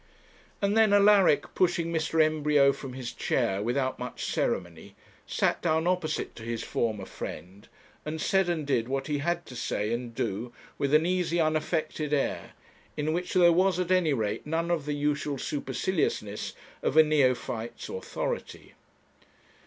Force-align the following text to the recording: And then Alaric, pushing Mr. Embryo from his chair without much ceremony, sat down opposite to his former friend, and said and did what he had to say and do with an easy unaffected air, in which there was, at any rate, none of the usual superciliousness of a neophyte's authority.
And 0.63 0.75
then 0.75 0.93
Alaric, 0.93 1.53
pushing 1.53 1.93
Mr. 1.93 2.23
Embryo 2.23 2.73
from 2.73 2.93
his 2.93 3.13
chair 3.13 3.61
without 3.61 3.99
much 3.99 4.25
ceremony, 4.25 4.95
sat 5.27 5.61
down 5.61 5.85
opposite 5.85 6.35
to 6.37 6.43
his 6.43 6.63
former 6.63 7.05
friend, 7.05 7.67
and 8.03 8.19
said 8.19 8.49
and 8.49 8.65
did 8.65 8.87
what 8.87 9.05
he 9.05 9.19
had 9.19 9.45
to 9.45 9.55
say 9.55 9.93
and 9.93 10.15
do 10.15 10.51
with 10.79 10.95
an 10.95 11.05
easy 11.05 11.39
unaffected 11.39 12.15
air, 12.15 12.53
in 12.97 13.13
which 13.13 13.35
there 13.35 13.53
was, 13.53 13.79
at 13.79 13.91
any 13.91 14.11
rate, 14.11 14.43
none 14.47 14.71
of 14.71 14.87
the 14.87 14.93
usual 14.95 15.37
superciliousness 15.37 16.53
of 16.81 16.97
a 16.97 17.03
neophyte's 17.03 17.87
authority. 17.87 18.73